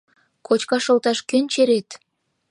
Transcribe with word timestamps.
Кочкаш 0.47 0.81
шолташ 0.85 1.17
кон 1.29 1.43
черет? 1.53 1.89